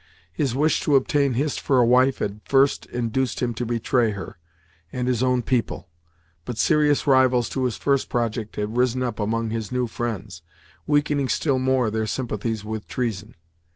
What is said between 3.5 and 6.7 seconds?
to betray her, and his own people, but